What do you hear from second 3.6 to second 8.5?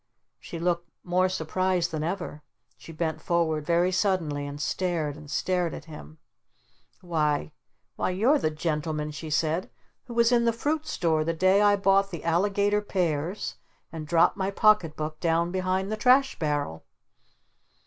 very suddenly and stared and stared at him. "Why Why you're the